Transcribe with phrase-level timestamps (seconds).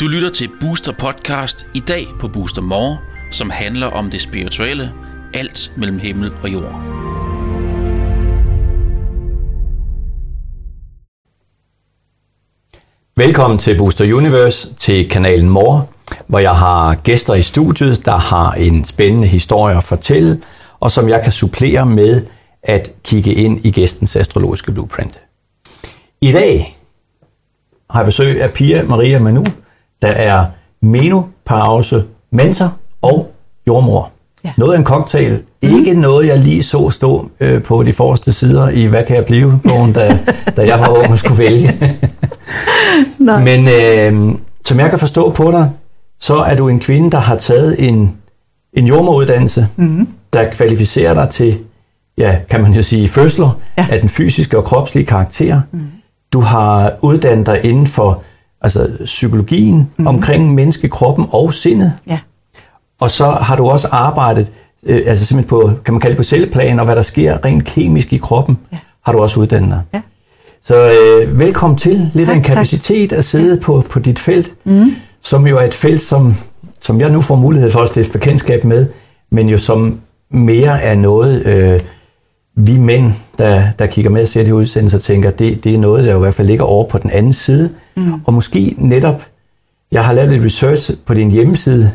[0.00, 2.98] Du lytter til Booster Podcast i dag på Booster More,
[3.30, 4.92] som handler om det spirituelle,
[5.34, 6.82] alt mellem himmel og jord.
[13.16, 15.86] Velkommen til Booster Universe, til kanalen More,
[16.26, 20.42] hvor jeg har gæster i studiet, der har en spændende historie at fortælle,
[20.80, 22.22] og som jeg kan supplere med
[22.66, 25.20] at kigge ind i gæstens astrologiske blueprint.
[26.20, 26.78] I dag
[27.90, 29.44] har jeg besøg af Pia Maria Manu,
[30.02, 30.44] der er
[30.80, 33.32] menopause, mentor og
[33.66, 34.10] jordmor.
[34.44, 34.52] Ja.
[34.56, 35.42] Noget af en cocktail.
[35.62, 35.78] Mm.
[35.78, 39.24] Ikke noget, jeg lige så stå øh, på de forreste sider i Hvad kan jeg
[39.24, 39.60] blive?
[39.68, 40.18] Bogen, da,
[40.56, 41.80] da jeg var ung og skulle vælge.
[43.18, 43.44] Nej.
[43.44, 45.70] Men øh, som jeg kan forstå på dig,
[46.20, 48.16] så er du en kvinde, der har taget en,
[48.72, 50.08] en jordmoruddannelse, mm.
[50.32, 51.58] der kvalificerer dig til,
[52.18, 53.86] ja, kan man jo sige, fødsler ja.
[53.90, 55.60] af den fysiske og kropslige karakter.
[55.72, 55.80] Mm.
[56.32, 58.22] Du har uddannet dig inden for
[58.60, 60.06] altså psykologien mm.
[60.06, 61.92] omkring menneskekroppen og sindet.
[62.06, 62.18] Ja.
[63.00, 66.22] Og så har du også arbejdet, øh, altså simpelthen på, kan man kalde det på
[66.22, 68.78] celleplan, og hvad der sker rent kemisk i kroppen, ja.
[69.04, 69.82] har du også uddannet dig.
[69.94, 70.00] Ja.
[70.62, 72.10] Så øh, velkommen til.
[72.14, 73.18] Lidt tak, af en kapacitet tak.
[73.18, 73.60] at sidde ja.
[73.60, 74.94] på, på dit felt, mm.
[75.22, 76.34] som jo er et felt, som,
[76.80, 78.86] som jeg nu får mulighed for at stifte bekendtskab med,
[79.30, 81.80] men jo som mere er noget, øh,
[82.56, 86.04] vi mænd, der, der kigger med og ser de udsendelser, tænker, det, det er noget,
[86.04, 87.70] der jo i hvert fald ligger over på den anden side.
[87.96, 88.12] Mm.
[88.24, 89.22] Og måske netop,
[89.92, 91.92] jeg har lavet lidt research på din hjemmeside,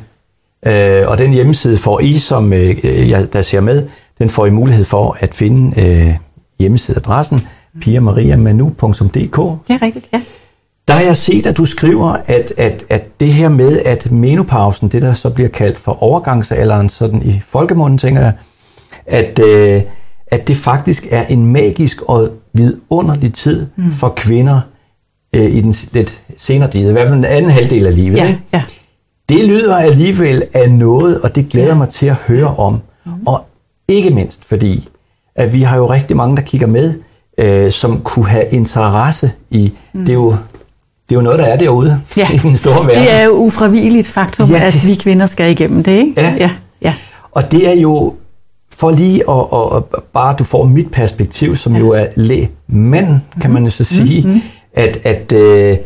[0.66, 3.88] øh, og den hjemmeside får I, som øh, jeg, der ser med,
[4.20, 6.16] den får I mulighed for at finde øh,
[6.60, 7.48] hjemmesideadressen
[7.82, 9.68] piamariamanu.dk.
[9.68, 10.22] Det er rigtigt, ja.
[10.88, 14.90] Der har jeg set, at du skriver, at, at, at det her med, at menopausen,
[14.90, 18.34] det der så bliver kaldt for overgangsalderen, sådan i folkemunden, tænker jeg,
[19.06, 19.82] at, øh,
[20.32, 23.92] at det faktisk er en magisk og vidunderlig tid mm.
[23.92, 24.62] for kvinder
[25.34, 28.18] øh, i den lidt senere tid, i hvert fald den anden halvdel af livet.
[28.18, 28.42] Ja, ikke?
[28.54, 28.64] ja.
[29.30, 31.74] Det lyder alligevel af noget, og det glæder ja.
[31.74, 32.82] mig til at høre om.
[33.06, 33.12] Mm.
[33.26, 33.46] Og
[33.88, 34.90] ikke mindst fordi,
[35.36, 36.94] at vi har jo rigtig mange, der kigger med,
[37.38, 40.00] øh, som kunne have interesse i, mm.
[40.00, 40.30] det, er jo,
[41.10, 42.32] det er jo noget, der er derude ja.
[42.34, 43.04] i den store verden.
[43.04, 44.62] Det er jo ufravigeligt faktum, ja, det...
[44.62, 46.22] at vi kvinder skal igennem det, ikke?
[46.22, 46.36] Ja.
[46.40, 46.52] ja.
[46.82, 46.94] ja.
[47.32, 48.16] Og det er jo,
[48.72, 51.80] for lige at, at, at bare du får mit perspektiv, som ja.
[51.80, 54.08] jo er lægmand, kan man jo så mm-hmm.
[54.08, 54.42] sige, mm-hmm.
[54.74, 55.78] at, at, øh,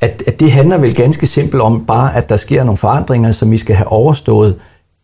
[0.00, 3.50] at, at det handler vel ganske simpelt om bare, at der sker nogle forandringer, som
[3.50, 4.56] vi skal have overstået,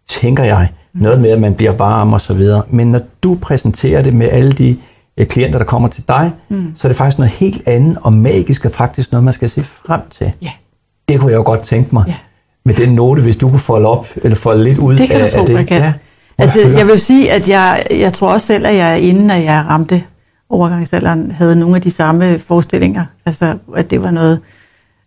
[0.09, 0.69] tænker jeg.
[0.95, 1.01] Mm.
[1.03, 2.63] Noget med, at man bliver varm og så videre.
[2.71, 4.77] Men når du præsenterer det med alle de
[5.17, 6.73] øh, klienter, der kommer til dig, mm.
[6.77, 9.65] så er det faktisk noget helt andet og magisk, og faktisk noget, man skal se
[9.65, 10.33] frem til.
[10.43, 10.55] Yeah.
[11.09, 12.05] Det kunne jeg jo godt tænke mig.
[12.09, 12.19] Yeah.
[12.65, 15.31] Med den note, hvis du kunne folde op, eller folde lidt ud det kan af,
[15.31, 15.55] du tro, af det.
[15.55, 15.83] Jeg kan.
[15.83, 15.93] Ja.
[16.39, 19.65] Altså, jeg vil sige, at jeg, jeg tror også selv, at jeg inden at jeg
[19.69, 20.03] ramte
[20.51, 23.05] overgangsalderen, havde nogle af de samme forestillinger.
[23.27, 24.41] Altså, at det var noget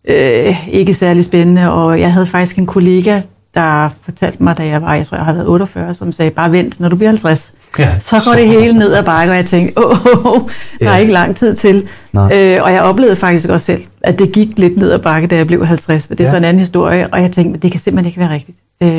[0.08, 3.22] øh, ikke særlig spændende, og jeg havde faktisk en kollega,
[3.54, 6.52] der fortalte mig, da jeg var, jeg tror, jeg har været 48, som sagde, bare
[6.52, 9.46] vent, når du bliver 50, ja, så går det hele ned ad bakke, og jeg
[9.46, 10.94] tænkte, åh, oh, oh, oh, der ja.
[10.94, 11.88] er ikke lang tid til.
[12.16, 15.36] Øh, og jeg oplevede faktisk også selv, at det gik lidt ned ad bakke, da
[15.36, 16.30] jeg blev 50, det er ja.
[16.30, 18.58] så en anden historie, og jeg tænkte, det kan simpelthen ikke være rigtigt.
[18.84, 18.90] Øh,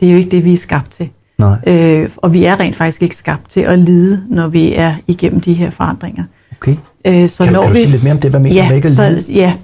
[0.00, 1.10] det er jo ikke det, vi er skabt til.
[1.38, 1.56] Nej.
[1.66, 5.40] Øh, og vi er rent faktisk ikke skabt til at lide, når vi er igennem
[5.40, 6.24] de her forandringer.
[6.60, 6.76] Okay.
[7.04, 8.30] Øh, så kan, når kan vi, du sige lidt mere om det?
[8.30, 9.54] Hvad mener ja, du ikke at så, Ja,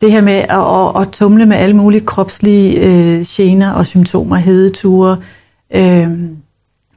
[0.00, 4.36] det her med at, at, at tumle med alle mulige kropslige øh, gener og symptomer,
[4.36, 5.16] hedeture,
[5.74, 6.08] øh,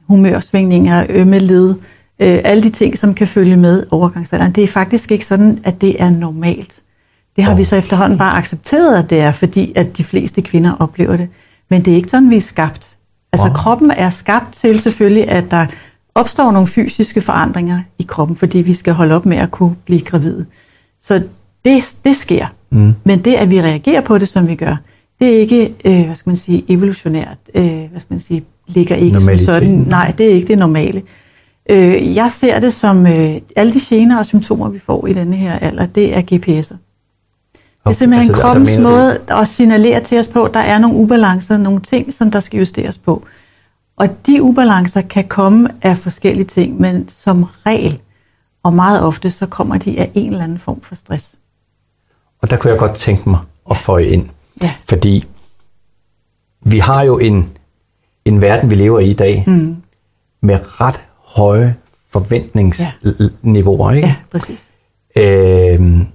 [0.08, 1.74] humørsvingninger, ømme led,
[2.20, 4.52] øh, alle de ting, som kan følge med overgangsalderen.
[4.52, 6.74] Det er faktisk ikke sådan, at det er normalt.
[7.36, 7.58] Det har okay.
[7.58, 11.28] vi så efterhånden bare accepteret, at det er, fordi at de fleste kvinder oplever det.
[11.70, 12.95] Men det er ikke sådan, vi er skabt.
[13.36, 13.56] Altså wow.
[13.56, 15.66] kroppen er skabt til selvfølgelig, at der
[16.14, 20.00] opstår nogle fysiske forandringer i kroppen, fordi vi skal holde op med at kunne blive
[20.00, 20.46] gravide.
[21.02, 21.22] Så
[21.64, 22.46] det, det sker.
[22.70, 22.94] Mm.
[23.04, 24.76] Men det, at vi reagerer på det, som vi gør,
[25.20, 28.96] det er ikke, øh, hvad skal man sige, evolutionært, øh, hvad skal man sige, ligger
[28.96, 29.68] ikke som sådan.
[29.88, 31.02] Nej, det er ikke det normale.
[31.70, 35.36] Øh, jeg ser det som, øh, alle de gener og symptomer, vi får i denne
[35.36, 36.76] her alder, det er GPS'er.
[37.86, 39.34] Det er simpelthen altså, kroppens der, der måde du...
[39.34, 42.98] at signalere til os på, der er nogle ubalancer, nogle ting, som der skal justeres
[42.98, 43.26] på.
[43.96, 47.98] Og de ubalancer kan komme af forskellige ting, men som regel,
[48.62, 51.34] og meget ofte, så kommer de af en eller anden form for stress.
[52.42, 53.38] Og der kunne jeg godt tænke mig
[53.70, 54.28] at få ind.
[54.62, 54.74] Ja.
[54.88, 55.24] Fordi
[56.60, 57.50] vi har jo en,
[58.24, 59.76] en verden, vi lever i i dag, mm.
[60.40, 61.76] med ret høje
[62.10, 63.90] forventningsniveauer.
[63.90, 64.08] Ikke?
[64.08, 64.64] Ja, præcis.
[65.16, 66.06] Øhm,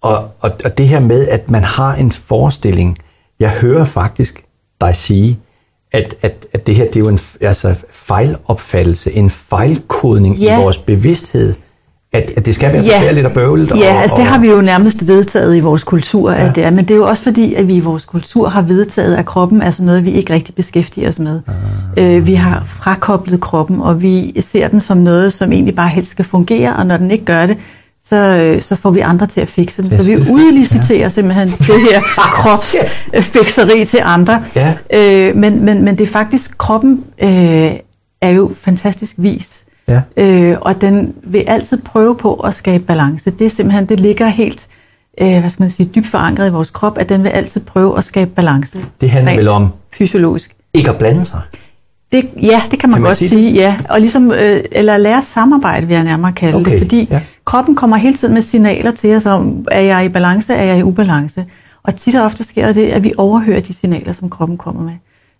[0.00, 2.98] og, og, og det her med, at man har en forestilling,
[3.40, 4.44] jeg hører faktisk
[4.80, 5.38] dig sige,
[5.92, 10.58] at, at, at det her det er jo en altså, fejlopfattelse, en fejlkodning ja.
[10.58, 11.54] i vores bevidsthed
[12.12, 13.70] at, at det skal være besværligt og bøvlet?
[13.70, 16.48] Ja, og, altså det har vi jo nærmest vedtaget i vores kultur, ja.
[16.48, 16.70] at det er.
[16.70, 19.62] Men det er jo også fordi, at vi i vores kultur har vedtaget, at kroppen
[19.62, 21.40] er sådan noget, vi ikke rigtig beskæftiger os med.
[21.96, 22.16] Ah.
[22.16, 26.10] Øh, vi har frakoblet kroppen, og vi ser den som noget, som egentlig bare helst
[26.10, 27.56] skal fungere, og når den ikke gør det,
[28.04, 29.90] så, øh, så får vi andre til at fikse den.
[29.90, 31.08] Så vi udliciterer ja.
[31.08, 32.00] simpelthen det her
[32.40, 34.44] kropsfikseri til andre.
[34.56, 34.74] Ja.
[34.92, 37.72] Øh, men, men, men det er faktisk, kroppen øh,
[38.20, 39.60] er jo fantastisk vis.
[39.88, 40.00] Ja.
[40.16, 43.30] Øh, og den vil altid prøve på at skabe balance.
[43.30, 44.66] Det er simpelthen, det ligger helt
[45.20, 47.98] øh, hvad skal man sige, dybt forankret i vores krop, at den vil altid prøve
[47.98, 48.78] at skabe balance.
[49.00, 50.56] Det handler vel om fysiologisk.
[50.74, 51.40] Ikke at blande sig?
[52.12, 53.76] Det, ja, det kan man, kan man godt sige, sige ja.
[53.88, 56.72] Og ligesom, øh, eller lære samarbejde, vil jeg nærmere kalde okay.
[56.72, 56.80] det.
[56.80, 57.20] Fordi ja.
[57.44, 60.78] Kroppen kommer hele tiden med signaler til os om, er jeg i balance, er jeg
[60.78, 61.46] i ubalance.
[61.82, 64.82] Og tit og ofte sker der det, at vi overhører de signaler, som kroppen kommer
[64.82, 64.92] med.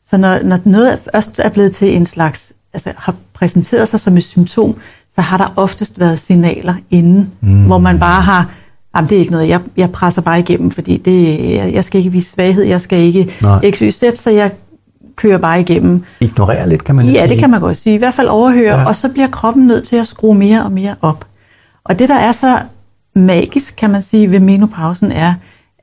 [0.07, 4.17] Så når, når noget først er blevet til en slags, altså har præsenteret sig som
[4.17, 4.75] et symptom,
[5.15, 7.65] så har der oftest været signaler inden, mm.
[7.65, 8.51] hvor man bare har,
[8.97, 11.39] jamen det er ikke noget, jeg, jeg presser bare igennem, fordi det,
[11.75, 13.29] jeg skal ikke vise svaghed, jeg skal ikke
[13.71, 14.51] XYZ, så jeg
[15.17, 16.05] kører bare igennem.
[16.21, 17.29] Ignorerer lidt, kan man Ja, sige.
[17.29, 17.95] det kan man godt sige.
[17.95, 18.85] I hvert fald overhøre, ja.
[18.87, 21.25] og så bliver kroppen nødt til at skrue mere og mere op.
[21.85, 22.59] Og det, der er så
[23.15, 25.35] magisk, kan man sige, ved menopausen, er,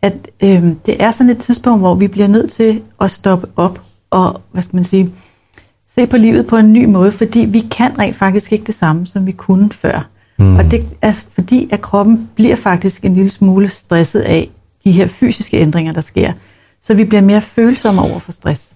[0.01, 0.13] at
[0.43, 4.41] øh, det er sådan et tidspunkt, hvor vi bliver nødt til at stoppe op og,
[4.51, 5.11] hvad skal man sige,
[5.95, 9.07] se på livet på en ny måde, fordi vi kan rent faktisk ikke det samme,
[9.07, 10.07] som vi kunne før.
[10.39, 10.55] Mm.
[10.55, 14.49] Og det er fordi, at kroppen bliver faktisk en lille smule stresset af
[14.83, 16.33] de her fysiske ændringer, der sker.
[16.81, 18.73] Så vi bliver mere følsomme over for stress.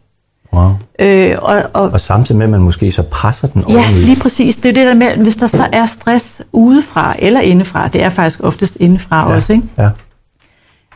[0.54, 0.72] Wow.
[1.00, 4.56] Øh, og, og, og samtidig med, at man måske så presser den Ja, lige præcis.
[4.56, 8.10] Det er det der med, hvis der så er stress udefra eller indefra, det er
[8.10, 9.66] faktisk oftest indefra ja, også, ikke?
[9.78, 9.90] Ja.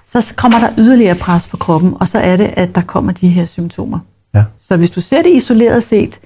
[0.06, 3.30] så kommer der yderligere pres på kroppen, og så er det, at der kommer de
[3.30, 4.00] her symptomer.
[4.34, 4.44] Ja.
[4.60, 6.20] Så hvis du ser det isoleret set,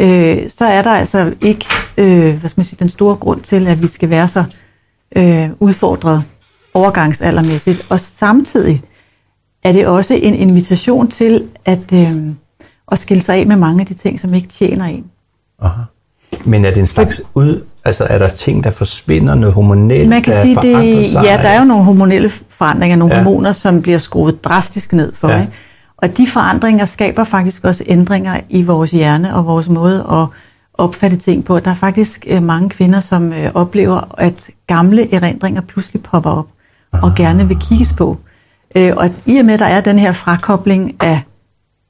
[0.00, 1.66] øh, så er der altså ikke
[1.96, 4.44] øh, hvad skal man sige, den store grund til, at vi skal være så
[5.16, 6.24] øh, udfordret
[6.74, 7.86] overgangsaldermæssigt.
[7.90, 8.82] Og samtidig
[9.64, 12.26] er det også en invitation til at, øh,
[12.92, 15.04] at skille sig af med mange af de ting, som ikke tjener en.
[15.62, 15.82] Aha.
[16.44, 20.22] Men er det en slags ud, altså er der ting, der forsvinder, noget hormonelt, Man
[20.22, 21.24] kan der sige, det, sig?
[21.24, 23.22] Ja, der er jo nogle hormonelle forandringer, nogle ja.
[23.22, 25.28] hormoner, som bliver skruet drastisk ned for.
[25.28, 25.40] Ja.
[25.40, 25.52] Ikke?
[25.96, 30.26] Og de forandringer skaber faktisk også ændringer i vores hjerne og vores måde at
[30.74, 31.60] opfatte ting på.
[31.60, 36.46] Der er faktisk øh, mange kvinder, som øh, oplever, at gamle erindringer pludselig popper op
[37.02, 38.18] og gerne vil kigges på.
[38.76, 41.22] Øh, og i og med, at der er den her frakobling af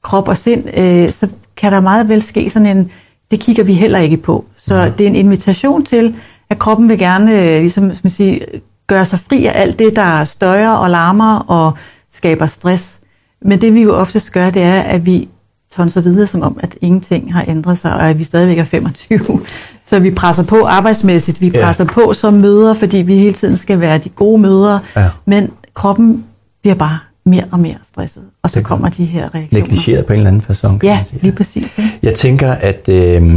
[0.05, 0.63] krop og sind,
[1.11, 2.91] så kan der meget vel ske sådan en,
[3.31, 4.45] det kigger vi heller ikke på.
[4.57, 4.89] Så ja.
[4.89, 6.15] det er en invitation til,
[6.49, 8.41] at kroppen vil gerne ligesom, man sige,
[8.87, 11.73] gøre sig fri af alt det, der støjer og larmer og
[12.13, 12.99] skaber stress.
[13.41, 15.27] Men det vi jo oftest gør, det er, at vi
[15.75, 19.19] tonser videre, som om, at ingenting har ændret sig, og at vi stadigvæk er 25.
[19.83, 21.91] Så vi presser på arbejdsmæssigt, vi presser ja.
[21.93, 24.79] på som møder, fordi vi hele tiden skal være de gode møder.
[24.95, 25.09] Ja.
[25.25, 26.25] Men kroppen
[26.61, 29.47] bliver bare mere og mere stresset, og så kommer de her reaktioner.
[29.51, 30.79] Negligeret på en eller anden façon.
[30.83, 31.77] Ja, lige præcis.
[31.77, 31.99] Ikke?
[32.03, 33.35] Jeg tænker, at øh,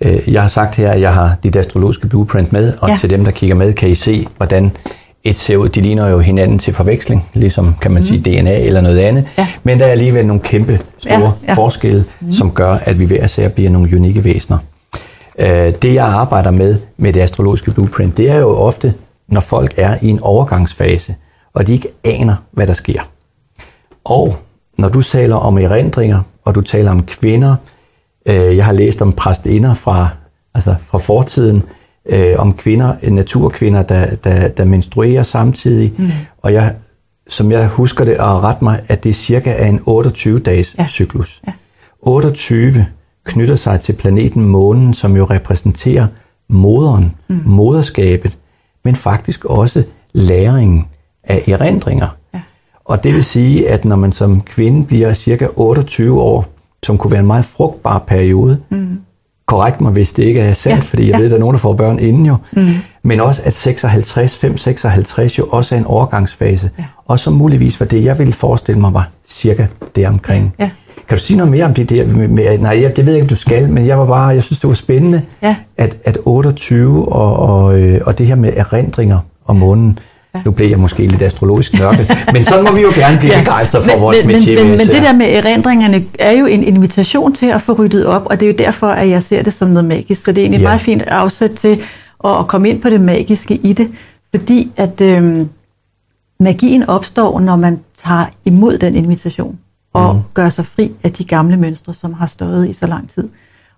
[0.00, 2.96] øh, jeg har sagt her, at jeg har dit astrologiske blueprint med, og ja.
[2.96, 4.72] til dem, der kigger med, kan I se, hvordan
[5.24, 8.08] et ser ud, de ligner jo hinanden til forveksling, ligesom kan man mm.
[8.08, 9.26] sige DNA eller noget andet.
[9.38, 9.48] Ja.
[9.62, 11.54] Men der er alligevel nogle kæmpe store ja, ja.
[11.54, 12.32] forskelle, mm.
[12.32, 14.58] som gør, at vi hver ser bliver nogle unikke væsener.
[15.38, 15.46] Uh,
[15.82, 18.94] det jeg arbejder med, med det astrologiske blueprint, det er jo ofte,
[19.28, 21.14] når folk er i en overgangsfase,
[21.54, 23.00] og de ikke aner, hvad der sker.
[24.04, 24.36] Og
[24.78, 27.56] når du taler om erindringer, og du taler om kvinder,
[28.30, 30.08] uh, jeg har læst om præstinder fra,
[30.54, 31.62] altså fra fortiden,
[32.06, 35.92] øh, om kvinder, naturkvinder, der, der, der menstruerer samtidig.
[35.98, 36.10] Mm.
[36.42, 36.74] Og jeg,
[37.28, 40.86] som jeg husker det, og ret mig, at det cirka er en 28-dages ja.
[40.86, 41.42] cyklus.
[41.46, 41.52] Ja.
[42.00, 42.86] 28
[43.24, 46.06] knytter sig til planeten Månen, som jo repræsenterer
[46.48, 47.40] moderen, mm.
[47.44, 48.38] moderskabet,
[48.84, 50.86] men faktisk også læringen
[51.24, 52.08] af erindringer.
[52.84, 56.46] Og det vil sige, at når man som kvinde bliver cirka 28 år,
[56.82, 58.98] som kunne være en meget frugtbar periode, mm
[59.46, 61.16] korrekt mig, hvis det ikke er sandt, ja, fordi jeg ja.
[61.18, 62.36] ved, at der er nogen, der får børn inden jo.
[62.52, 62.68] Mm.
[63.02, 66.70] Men også, at 56, 5-56 jo også er en overgangsfase.
[66.78, 66.84] Ja.
[67.06, 70.54] Og så muligvis var det, jeg ville forestille mig, var cirka det omkring.
[70.58, 70.70] Ja.
[71.08, 72.06] Kan du sige noget mere om det der?
[72.06, 74.42] Med, med, nej, jeg, det ved jeg ikke, du skal, men jeg var bare, jeg
[74.42, 75.56] synes, det var spændende, ja.
[75.76, 80.13] at, at 28 og, og, øh, og det her med erindringer om månen, Ja.
[80.44, 83.40] Nu blev jeg måske lidt astrologisk nørdet, men sådan må vi jo gerne blive ja.
[83.40, 86.62] begejstret for men, vores men, Men, men, men det der med erindringerne er jo en
[86.62, 89.52] invitation til at få ryddet op, og det er jo derfor, at jeg ser det
[89.52, 90.24] som noget magisk.
[90.24, 90.66] Så det er egentlig ja.
[90.66, 91.80] meget fint afsæt til
[92.24, 93.90] at, at komme ind på det magiske i det,
[94.30, 95.48] fordi at øhm,
[96.40, 99.58] magien opstår, når man tager imod den invitation
[99.92, 100.22] og mm.
[100.34, 103.28] gør sig fri af de gamle mønstre, som har stået i så lang tid.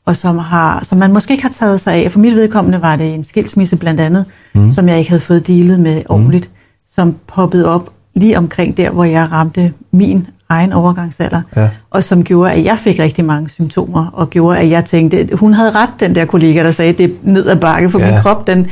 [0.07, 2.13] Og som, har, som man måske ikke har taget sig af.
[2.13, 4.71] For mit vedkommende var det en skilsmisse blandt andet, mm.
[4.71, 6.57] som jeg ikke havde fået delet med ordentligt, mm.
[6.91, 11.69] som poppede op lige omkring der, hvor jeg ramte min egen overgangsalder, ja.
[11.91, 15.55] og som gjorde, at jeg fik rigtig mange symptomer, og gjorde, at jeg tænkte, hun
[15.55, 18.11] havde ret, den der kollega, der sagde, det er ned ad bakke, for ja.
[18.11, 18.67] min krop, den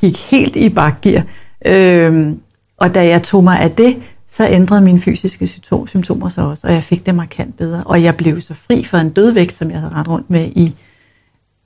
[0.00, 1.22] gik helt i bakgear.
[1.66, 2.38] Øhm,
[2.76, 3.96] og da jeg tog mig af det,
[4.32, 5.46] så ændrede mine fysiske
[5.86, 7.82] symptomer sig også, og jeg fik det markant bedre.
[7.84, 10.74] Og jeg blev så fri for en dødvægt, som jeg havde ret rundt med i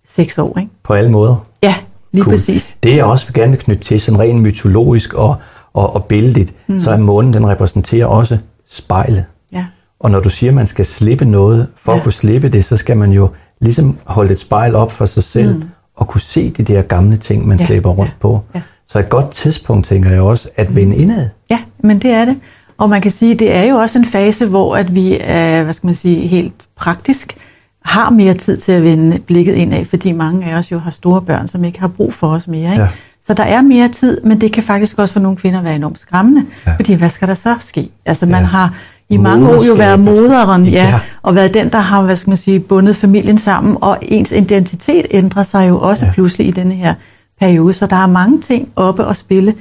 [0.09, 0.59] seks år.
[0.59, 0.71] Ikke?
[0.83, 1.47] På alle måder?
[1.63, 1.75] Ja,
[2.13, 2.33] lige cool.
[2.33, 2.75] præcis.
[2.83, 5.37] Det jeg også vil gerne knytte til, sådan rent mytologisk og,
[5.73, 6.81] og, og billedligt, mm.
[6.81, 9.25] så er månen, den repræsenterer også spejlet.
[9.53, 9.67] Ja.
[10.01, 11.99] Og når du siger, at man skal slippe noget, for ja.
[11.99, 13.31] at kunne slippe det, så skal man jo
[13.61, 15.65] ligesom holde et spejl op for sig selv, mm.
[15.95, 17.67] og kunne se de der gamle ting, man ja.
[17.67, 18.21] slæber rundt ja.
[18.21, 18.41] på.
[18.55, 18.63] Ja.
[18.89, 21.29] Så et godt tidspunkt, tænker jeg også, at vende indad.
[21.51, 22.37] Ja, men det er det.
[22.79, 25.75] Og man kan sige, det er jo også en fase, hvor at vi er, hvad
[25.75, 27.37] skal man sige, helt praktisk
[27.85, 31.23] har mere tid til at vende blikket indad, fordi mange af os jo har store
[31.23, 32.71] børn, som ikke har brug for os mere.
[32.71, 32.83] Ikke?
[32.83, 32.89] Ja.
[33.27, 35.99] Så der er mere tid, men det kan faktisk også for nogle kvinder være enormt
[35.99, 36.75] skræmmende, ja.
[36.77, 37.89] fordi hvad skal der så ske?
[38.07, 38.47] Altså man ja.
[38.47, 38.75] har
[39.09, 42.31] i mange år jo været moderen, ja, ja, og været den, der har, hvad skal
[42.31, 46.13] man sige, bundet familien sammen, og ens identitet ændrer sig jo også ja.
[46.13, 46.95] pludselig i denne her
[47.41, 49.55] periode, så der er mange ting oppe at spille.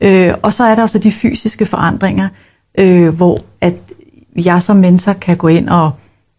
[0.00, 2.28] Øh, og så er der også de fysiske forandringer,
[2.78, 3.74] øh, hvor at
[4.36, 5.90] jeg som mentor kan gå ind og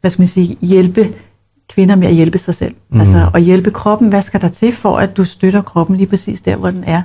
[0.01, 1.09] hvad skal man sige, hjælpe
[1.69, 2.75] kvinder med at hjælpe sig selv.
[2.89, 2.99] Mm.
[2.99, 6.41] Altså at hjælpe kroppen, hvad skal der til for, at du støtter kroppen lige præcis
[6.41, 7.01] der, hvor den er?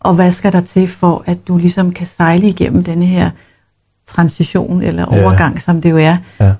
[0.00, 3.30] Og hvad skal der til for, at du ligesom kan sejle igennem denne her
[4.06, 5.60] transition eller overgang, ja.
[5.60, 6.52] som det jo er, ja.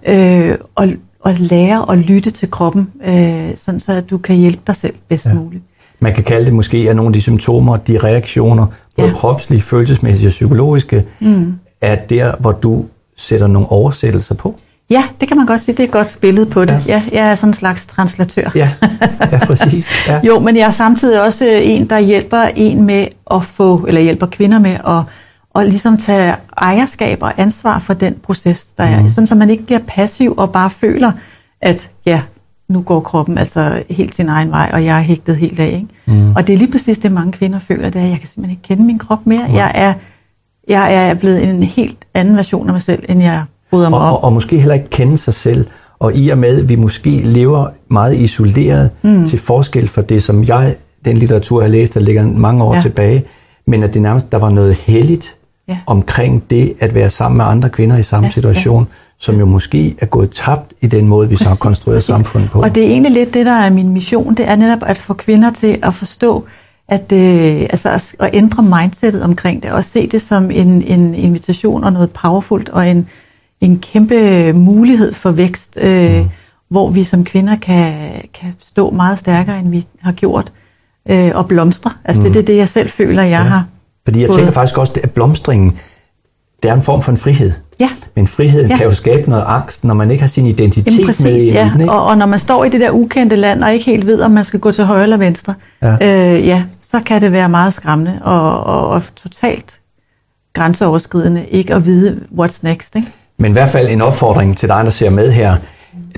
[0.50, 0.88] øh, og,
[1.20, 4.94] og lære at lytte til kroppen, øh, sådan så at du kan hjælpe dig selv
[5.08, 5.34] bedst ja.
[5.34, 5.62] muligt.
[6.00, 8.66] Man kan kalde det måske, at nogle af de symptomer, de reaktioner,
[8.96, 9.14] både ja.
[9.14, 12.84] kropslige, følelsesmæssige og psykologiske, mm er der, hvor du
[13.16, 14.58] sætter nogle oversættelser på?
[14.90, 15.74] Ja, det kan man godt sige.
[15.74, 16.82] Det er et godt billede på det.
[16.86, 17.02] Ja.
[17.12, 18.50] ja jeg er sådan en slags translatør.
[18.54, 18.70] Ja,
[19.32, 19.86] ja præcis.
[20.08, 20.20] Ja.
[20.26, 24.26] jo, men jeg er samtidig også en, der hjælper en med at få, eller hjælper
[24.26, 25.02] kvinder med at
[25.54, 29.06] og ligesom tage ejerskab og ansvar for den proces, der mm.
[29.06, 29.08] er.
[29.08, 31.12] Sådan, så man ikke bliver passiv og bare føler,
[31.60, 32.20] at ja,
[32.68, 35.66] nu går kroppen altså helt sin egen vej, og jeg er hægtet helt af.
[35.66, 36.20] Ikke?
[36.20, 36.34] Mm.
[36.36, 38.50] Og det er lige præcis det, mange kvinder føler, det er, at jeg kan simpelthen
[38.50, 39.48] ikke kende min krop mere.
[39.48, 39.54] Mm.
[39.54, 39.94] Jeg er
[40.68, 44.06] jeg er blevet en helt anden version af mig selv, end jeg bryder mig og,
[44.06, 44.12] om.
[44.12, 45.66] Og, og måske heller ikke kende sig selv.
[45.98, 49.26] Og i og med, at vi måske lever meget isoleret mm.
[49.26, 52.74] til forskel for det, som jeg, den litteratur, jeg har læst, der ligger mange år
[52.74, 52.80] ja.
[52.80, 53.24] tilbage,
[53.66, 55.36] men at det nærmest, der var noget helligt
[55.68, 55.78] ja.
[55.86, 58.96] omkring det at være sammen med andre kvinder i samme ja, situation, ja.
[59.18, 62.06] som jo måske er gået tabt i den måde, vi så har konstrueret præcis.
[62.06, 62.62] samfundet på.
[62.62, 65.14] Og det er egentlig lidt det, der er min mission, det er netop at få
[65.14, 66.44] kvinder til at forstå,
[66.88, 71.84] at, øh, altså at, ændre mindsetet omkring det, og se det som en, en invitation
[71.84, 73.08] og noget powerfult, og en,
[73.60, 76.28] en kæmpe mulighed for vækst, øh, mm.
[76.68, 77.94] hvor vi som kvinder kan,
[78.34, 80.52] kan stå meget stærkere, end vi har gjort,
[81.08, 81.92] øh, og blomstre.
[82.04, 82.26] Altså mm.
[82.26, 83.42] det, det er det, jeg selv føler, jeg ja.
[83.42, 83.64] har.
[84.04, 85.78] Fordi jeg tænker faktisk også, at blomstringen,
[86.62, 87.52] det er en form for en frihed.
[87.80, 87.88] Ja.
[88.16, 88.76] Men friheden ja.
[88.76, 91.52] kan jo skabe noget angst, når man ikke har sin identitet Jamen, præcis, med i
[91.52, 91.70] ja.
[91.72, 91.80] den.
[91.80, 91.92] Ikke?
[91.92, 94.30] Og, og når man står i det der ukendte land, og ikke helt ved, om
[94.30, 95.92] man skal gå til højre eller venstre, ja,
[96.34, 96.62] øh, ja
[96.94, 99.80] så kan det være meget skræmmende og, og, og totalt
[100.52, 102.96] grænseoverskridende ikke at vide, what's next.
[102.96, 103.08] Ikke?
[103.38, 105.56] Men i hvert fald en opfordring til dig, der ser med her.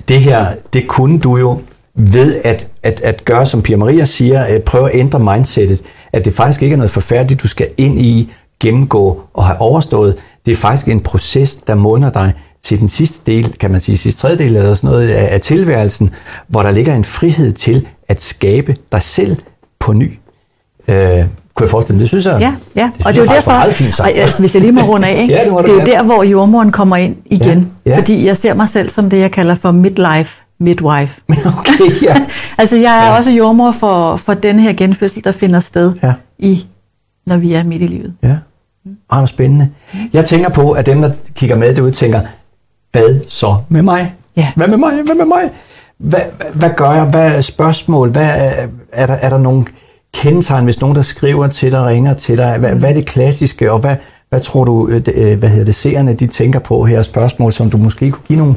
[0.09, 1.61] Det her, det kunne du jo
[1.95, 6.25] ved at, at, at gøre, som Pia Maria siger, at prøve at ændre mindsetet, at
[6.25, 10.16] det faktisk ikke er noget forfærdeligt, du skal ind i, gennemgå og have overstået.
[10.47, 13.99] Det er faktisk en proces, der måner dig til den sidste del, kan man sige,
[13.99, 16.11] sidste tredjedel eller sådan noget af, af tilværelsen,
[16.49, 19.37] hvor der ligger en frihed til at skabe dig selv
[19.78, 20.18] på ny.
[20.88, 21.25] Øh,
[21.55, 22.00] kunne jeg forestille mig.
[22.00, 22.90] Det synes jeg, ja, ja.
[22.99, 25.09] Det og det er jo derfor, meget fint og, altså, hvis jeg lige må runde
[25.09, 25.35] af, ikke?
[25.35, 27.71] ja, det, det er jo der, hvor jordmoren kommer ind igen.
[27.87, 27.99] Ja, ja.
[27.99, 31.21] Fordi jeg ser mig selv som det, jeg kalder for midlife midwife.
[31.59, 32.16] Okay, ja.
[32.59, 33.16] altså jeg er ja.
[33.16, 36.12] også jordmor for, for den her genfødsel, der finder sted, ja.
[36.38, 36.66] i,
[37.26, 38.14] når vi er midt i livet.
[38.23, 38.37] Ja,
[39.11, 39.69] ah, spændende.
[40.12, 42.21] Jeg tænker på, at dem, der kigger med derude, tænker,
[42.93, 44.14] hvad så med mig?
[44.37, 44.52] Ja.
[44.57, 45.02] Hvad med mig?
[45.02, 45.50] Hvad med mig?
[45.99, 47.05] Hvad, hvad, hvad gør jeg?
[47.05, 48.11] Hvad er spørgsmål?
[48.11, 49.64] Hvad er, er, der, er der nogle
[50.16, 52.58] kendetegn, hvis nogen der skriver til dig, ringer til dig?
[52.58, 53.96] Hvad, hvad er det klassiske, og hvad,
[54.28, 57.70] hvad tror du, øh, øh, hvad hedder det, seerne de tænker på her spørgsmål, som
[57.70, 58.54] du måske kunne give nogle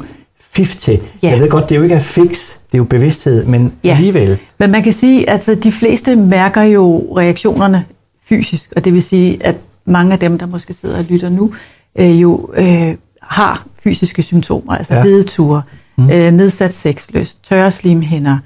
[0.50, 1.00] fif til?
[1.22, 1.30] Ja.
[1.30, 2.28] Jeg ved godt, det er jo ikke er fix,
[2.66, 3.94] det er jo bevidsthed, men ja.
[3.94, 4.38] alligevel.
[4.58, 7.84] Men man kan sige, at altså, de fleste mærker jo reaktionerne
[8.22, 11.54] fysisk, og det vil sige, at mange af dem, der måske sidder og lytter nu,
[11.98, 15.02] øh, jo øh, har fysiske symptomer, altså ja.
[15.02, 15.62] hedeture,
[15.98, 16.10] mm.
[16.10, 18.38] øh, nedsat sexlyst, tørre slimhinder,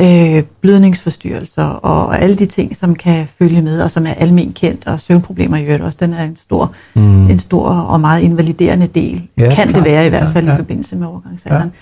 [0.00, 4.86] øh, blødningsforstyrrelser og alle de ting, som kan følge med, og som er almen kendt,
[4.86, 7.30] og søvnproblemer i øvrigt også, den er en stor, mm.
[7.30, 10.50] en stor og meget invaliderende del, ja, kan klar, det være i hvert fald ja,
[10.50, 10.56] ja.
[10.56, 11.72] i forbindelse med overgangsalderen.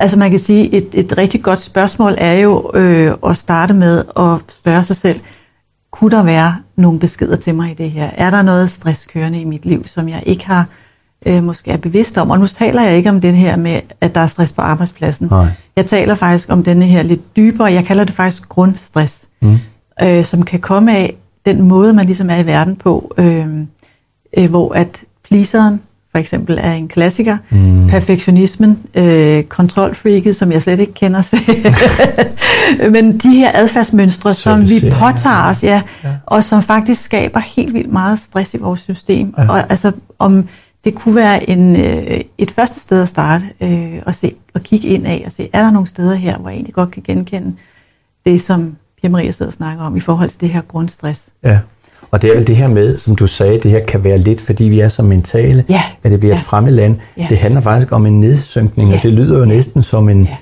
[0.00, 4.04] Altså man kan sige, et, et rigtig godt spørgsmål er jo øh, at starte med
[4.16, 5.20] at spørge sig selv,
[5.90, 8.10] kunne der være nogle beskeder til mig i det her?
[8.14, 10.66] Er der noget stress kørende i mit liv, som jeg ikke har
[11.26, 12.30] øh, måske er bevidst om?
[12.30, 15.26] Og nu taler jeg ikke om den her med, at der er stress på arbejdspladsen.
[15.30, 15.46] Nej.
[15.76, 19.58] Jeg taler faktisk om denne her lidt dybere, jeg kalder det faktisk grundstress, Mm.
[20.02, 21.14] øh, som kan komme af
[21.46, 23.46] den måde, man ligesom er i verden på, øh,
[24.36, 27.86] øh, hvor at pleaseren for eksempel er en klassiker, Mm.
[27.88, 31.40] perfektionismen, øh, kontrolfreaket, som jeg slet ikke kender selv.
[32.92, 36.08] Men de her adfærdsmønstre, som vi påtager os, ja, Ja.
[36.26, 39.34] og som faktisk skaber helt vildt meget stress i vores system.
[39.38, 39.48] Ja.
[39.48, 40.48] Og altså, om
[40.84, 44.88] det kunne være en, øh, et første sted at starte, øh, og, se, og kigge
[44.88, 47.52] ind af og se, er der nogle steder her, hvor jeg egentlig godt kan genkende
[48.26, 51.20] det, som Pia Maria sidder og snakker om, i forhold til det her grundstress.
[51.44, 51.58] Ja.
[52.10, 54.40] Og det er vel det her med, som du sagde, det her kan være lidt,
[54.40, 55.82] fordi vi er så mentale, Ja.
[56.02, 56.38] at det bliver Ja.
[56.40, 56.96] et fremmed land.
[57.16, 57.26] Ja.
[57.30, 58.96] Det handler faktisk om en nedsynkning, Ja.
[58.96, 60.36] og det lyder jo næsten som en, Ja.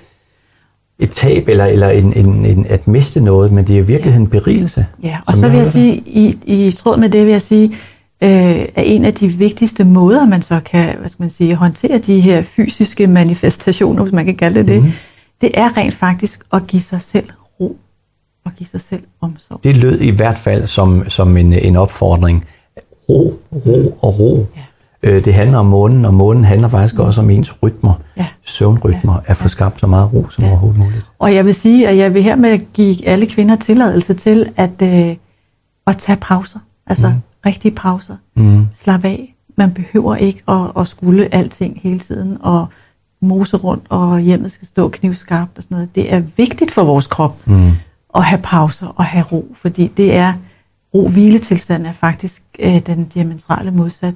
[0.98, 4.26] et tab, eller, eller en, en, en, at miste noget, men det er i virkeligheden
[4.26, 4.86] en berigelse.
[5.02, 7.74] Ja, og så vil jeg sige, i, i tråd med det vil jeg sige,
[8.22, 11.98] øh, at en af de vigtigste måder, man så kan hvad skal man sige, håndtere
[11.98, 14.92] de her fysiske manifestationer, hvis man kan kalde det det, Mhm.
[15.40, 17.28] det er rent faktisk at give sig selv
[17.60, 17.76] ro
[18.44, 19.60] og give sig selv omsorg.
[19.64, 22.44] Det lød i hvert fald som, som en, en opfordring.
[23.08, 24.46] Ro, ro og ro.
[24.56, 24.60] Ja.
[25.02, 28.26] Øh, det handler om månen, og månen handler faktisk også om ens rytmer, Ja.
[28.44, 29.30] søvnrytmer, Ja.
[29.30, 30.50] at få skabt så meget ro som Ja.
[30.50, 31.10] overhovedet muligt.
[31.18, 35.16] Og jeg vil sige, at jeg vil hermed give alle kvinder tilladelse til at, øh,
[35.86, 36.58] at tage pauser.
[36.86, 37.14] Altså mm.
[37.46, 38.16] Rigtige pauser.
[38.36, 38.66] Mm.
[38.78, 39.34] Slap af.
[39.56, 42.66] Man behøver ikke at, at skulle alting hele tiden og
[43.22, 45.94] mose rundt, og hjemmet skal stå knivskarpt og sådan noget.
[45.94, 47.70] Det er vigtigt for vores krop Mm.
[48.14, 50.32] at have pauser og have ro, fordi det er
[50.94, 54.14] ro hviletilstand er faktisk øh, den diametrale modsat,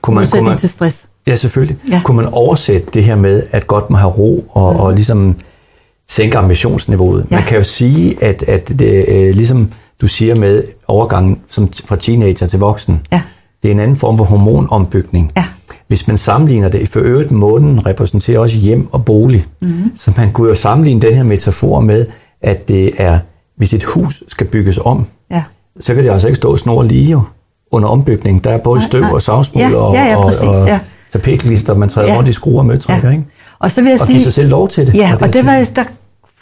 [0.00, 1.08] Kunne man, kunne man, til stress.
[1.26, 1.76] ja, selvfølgelig.
[1.90, 2.00] Ja.
[2.04, 4.80] Kunne man oversætte det her med, at godt må have ro og, mm.
[4.80, 5.36] og ligesom
[6.08, 7.26] sænke ambitionsniveauet?
[7.30, 7.36] Ja.
[7.36, 11.96] Man kan jo sige, at, at det, øh, ligesom du siger med overgangen som fra
[11.96, 13.20] teenager til voksen, Ja,
[13.62, 15.32] det er en anden form for hormonombygning.
[15.36, 15.44] ja,
[15.88, 19.46] Hvis man sammenligner det, for øvrigt månen repræsenterer også hjem og bolig.
[19.60, 19.92] Mm.
[19.96, 22.06] Så man kunne jo sammenligne den her metafor med,
[22.42, 23.18] at det er,
[23.56, 25.42] hvis et hus skal bygges om, ja.
[25.80, 27.22] så kan det altså ikke stå snor lige jo
[27.70, 28.44] under ombygning.
[28.44, 29.10] Der er både Nej, støv nej.
[29.10, 30.78] og savsmuld Ja, og, ja, ja, og, præcis, og ja.
[31.12, 32.16] tapetklister, man træder Ja.
[32.16, 33.12] rundt i skruer og møtrækker, Ja.
[33.14, 33.24] ikke?
[33.58, 34.14] Og så vil jeg Og sige...
[34.14, 34.94] give sig selv lov til det.
[34.96, 35.74] Ja, og det jeg var, siger.
[35.74, 35.84] der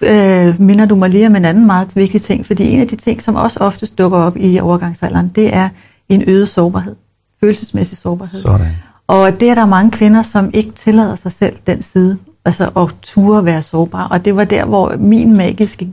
[0.02, 2.96] øh, minder du mig lige om en anden meget vigtig ting, fordi en af de
[2.96, 5.68] ting, som også oftest dukker op i overgangsalderen, det er
[6.08, 6.96] en øget sårbarhed.
[7.40, 8.42] Følelsesmæssig sårbarhed.
[8.42, 8.66] Sådan.
[9.06, 12.88] Og det er der mange kvinder, som ikke tillader sig selv den side, altså at
[13.02, 14.08] ture være sårbar.
[14.08, 15.88] Og det var der, hvor min magiske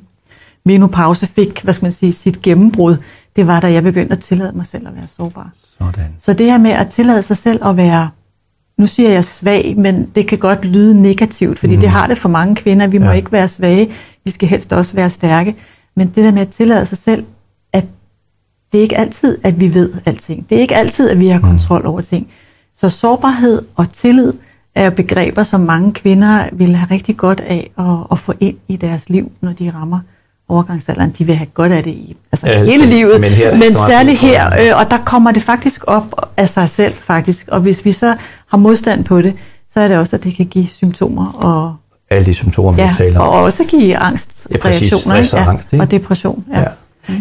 [0.65, 2.97] menopause fik, hvad skal man sige, sit gennembrud.
[3.35, 5.49] Det var, da jeg begyndte at tillade mig selv at være sårbar.
[5.77, 6.15] Sådan.
[6.19, 8.09] Så det her med at tillade sig selv at være,
[8.79, 11.79] nu siger jeg svag, men det kan godt lyde negativt, fordi mm.
[11.81, 12.87] det har det for mange kvinder.
[12.87, 13.11] Vi må Ja.
[13.11, 13.89] ikke være svage,
[14.25, 15.55] vi skal helst også være stærke.
[15.95, 17.23] Men det der med at tillade sig selv,
[17.73, 17.85] at
[18.71, 20.49] det er ikke altid, at vi ved alting.
[20.49, 22.27] Det er ikke altid, at vi har kontrol over ting.
[22.75, 24.33] Så sårbarhed og tillid
[24.75, 28.75] er begreber, som mange kvinder vil have rigtig godt af at, at få ind i
[28.75, 29.99] deres liv, når de rammer
[30.49, 31.15] overgangsalderen.
[31.17, 33.57] De vil have godt af det i altså Ja, hele så- livet, men her er
[33.57, 37.47] men særligt her, øh, og der kommer det faktisk op af sig selv faktisk.
[37.51, 38.15] Og hvis vi så
[38.47, 39.33] har modstand på det,
[39.73, 41.75] så er det også, at det kan give symptomer og,
[42.09, 43.27] Alle de symptomer, vi ja, taler om.
[43.29, 45.49] og også give angstreaktioner stress og ikke?
[45.49, 45.83] angst, ikke?
[45.83, 46.43] og depression.
[46.53, 46.59] Ja.
[46.59, 46.65] Ja.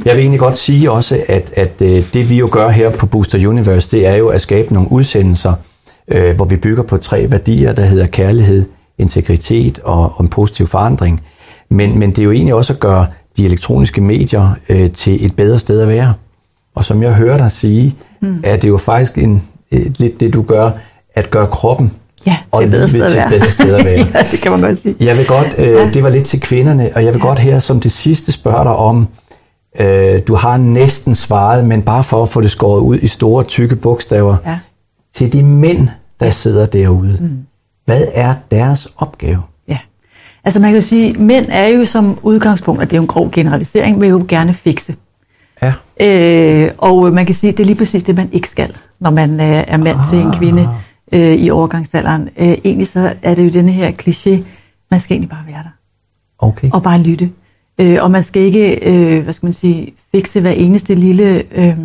[0.04, 3.06] Jeg vil egentlig godt sige også, at, at øh, det vi jo gør her på
[3.06, 5.52] Booster Universe, det er jo at skabe nogle udsendelser,
[6.08, 8.64] øh, hvor vi bygger på tre værdier, der hedder kærlighed,
[8.98, 11.22] integritet og, og en positiv forandring.
[11.70, 13.06] Men, men det er jo egentlig også at gøre
[13.38, 16.14] de elektroniske medier øh, til et bedre sted at være.
[16.74, 18.40] Og som jeg hører dig sige, mm.
[18.44, 20.70] er det jo faktisk en, øh, lidt det, du gør,
[21.14, 21.92] at gøre kroppen
[22.26, 23.30] ja, og til et bedre sted at til et være.
[23.38, 24.06] bedre sted at være.
[24.14, 24.94] ja, det kan man godt sige.
[25.00, 25.90] Jeg vil godt, øh, Ja.
[25.90, 27.26] det var lidt til kvinderne, og jeg vil Ja.
[27.26, 29.08] godt her som det sidste spørge dig om,
[29.80, 33.44] øh, du har næsten svaret, men bare for at få det skåret ud i store,
[33.44, 34.58] tykke bogstaver, Ja.
[35.14, 35.88] til de mænd,
[36.20, 37.18] der sidder derude.
[37.20, 37.30] Mm.
[37.84, 39.42] Hvad er deres opgave?
[40.48, 43.08] Altså man kan jo sige, mænd er jo som udgangspunkt, og det er jo en
[43.08, 44.94] grov generalisering, vil jo gerne fikse.
[45.62, 45.72] Ja.
[46.00, 49.40] Øh, og man kan sige, det er lige præcis det, man ikke skal, når man
[49.40, 50.04] øh, er mand ah.
[50.04, 50.68] til en kvinde
[51.12, 52.28] øh, i overgangsalderen.
[52.38, 54.44] Øh, egentlig så er det jo denne her kliché,
[54.90, 55.70] man skal egentlig bare være der
[56.38, 56.70] Okay.
[56.72, 57.30] og bare lytte.
[57.78, 61.76] Øh, og man skal ikke, øh, hvad skal man sige, fikse hver eneste lille øh,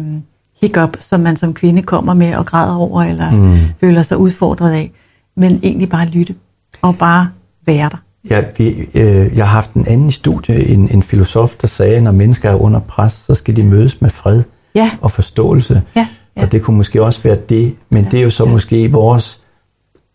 [0.61, 3.57] hiccup, som man som kvinde kommer med og græder over, eller mm.
[3.79, 4.91] føler sig udfordret af,
[5.35, 6.35] men egentlig bare lytte
[6.81, 7.29] og bare
[7.65, 7.97] være der.
[8.29, 12.03] Ja, vi, øh, jeg har haft en anden studie, en, en filosof, der sagde, at
[12.03, 14.43] når mennesker er under pres, så skal de mødes med fred
[14.75, 15.81] Ja, og forståelse.
[15.95, 16.07] ja,
[16.37, 16.41] ja.
[16.41, 18.51] Og det kunne måske også være det, men Ja, det er jo så ja.
[18.51, 19.39] måske vores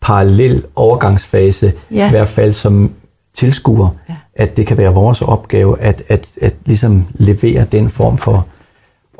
[0.01, 2.07] parallel overgangsfase, Ja.
[2.07, 2.91] i hvert fald som
[3.33, 4.15] tilskuer, ja.
[4.35, 8.47] at det kan være vores opgave at, at, at ligesom levere den form for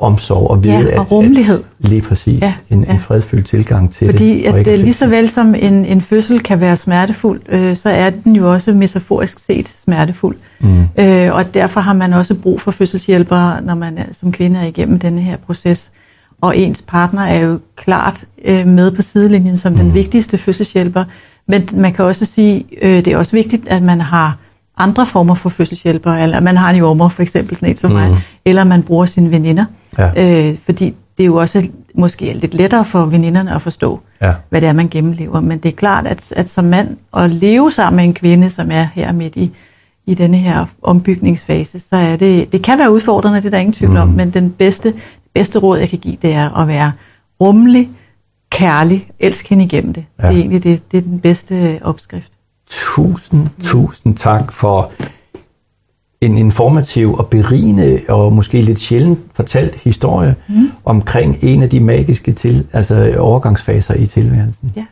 [0.02, 1.62] omsorg og vide, Ja, og at, rummelighed.
[1.84, 2.92] at lige præcis Ja, en, ja.
[2.92, 4.46] en fredfyldt tilgang til Fordi det.
[4.46, 7.76] og at ikke det, lige så vel som en, en fødsel kan være smertefuld, øh,
[7.76, 10.36] så er den jo også metaforisk set smertefuld.
[10.60, 10.82] Mm.
[10.98, 14.64] Øh, og derfor har man også brug for fødselshjælpere, når man er, som kvinde er
[14.64, 15.90] igennem denne her proces.
[16.40, 21.04] Og ens partner er jo klart øh, med på sidelinjen som den vigtigste fødselshjælper.
[21.46, 24.36] Men man kan også sige, øh, det er også vigtigt, at man har
[24.76, 28.18] andre former for fødselshjælpere, eller man har en jordmor, for eksempel sådan en som mig,
[28.44, 29.64] eller man bruger sine veninder.
[30.00, 30.48] Ja.
[30.50, 34.32] Øh, fordi det er jo også måske lidt lettere for veninderne at forstå, Ja.
[34.48, 35.40] hvad det er, man gennemlever.
[35.40, 38.70] Men det er klart, at, at som mand at leve sammen med en kvinde, som
[38.70, 39.50] er her midt i,
[40.06, 43.72] i denne her ombygningsfase, så er det, det kan være udfordrende, det er der ingen
[43.72, 44.94] tvivl om, men den bedste,
[45.34, 46.92] bedste råd, jeg kan give, det er at være
[47.40, 47.88] rummelig,
[48.50, 50.04] kærlig, elsk hende igennem det.
[50.18, 50.26] Ja.
[50.26, 52.32] Det er egentlig det, det er den bedste opskrift.
[52.70, 54.92] Tusind, tusind tak for
[56.20, 60.70] en informativ og berigende og måske lidt sjældent fortalt historie mm.
[60.84, 64.72] omkring en af de magiske til, altså overgangsfaser i tilværelsen.
[64.76, 64.84] Ja,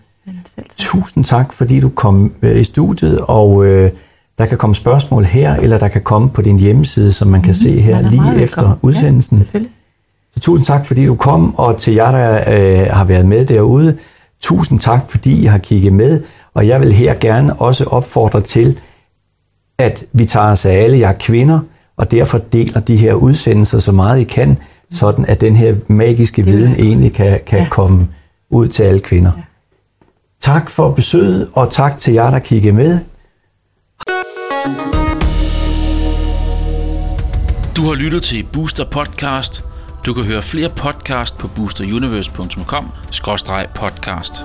[0.54, 0.76] selv tak.
[0.76, 3.90] Tusind tak, fordi du kom øh, i studiet, og øh,
[4.38, 7.54] der kan komme spørgsmål her, eller der kan komme på din hjemmeside, som man kan
[7.54, 8.78] se her lige efter velkommen.
[8.82, 9.46] udsendelsen.
[9.54, 9.60] Ja.
[10.34, 13.96] Så tusind tak, fordi du kom, og til jer, der øh, har været med derude,
[14.40, 16.22] tusind tak, fordi I har kigget med,
[16.54, 18.78] og jeg vil her gerne også opfordre til,
[19.78, 21.60] at vi tager os af alle jer kvinder,
[21.96, 24.58] og derfor deler de her udsendelser så meget I kan,
[24.90, 27.66] sådan at den her magiske viden egentlig kan, kan Ja.
[27.70, 28.08] komme
[28.50, 29.32] ud til alle kvinder.
[29.36, 29.42] Ja.
[30.40, 32.98] Tak for besøget, og tak til jer, der kiggede med.
[37.76, 39.64] Du har lyttet til Booster Podcast.
[40.06, 44.44] Du kan høre flere podcast på boosteruniverse.com-podcast.